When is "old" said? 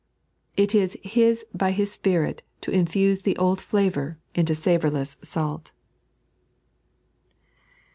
3.37-3.61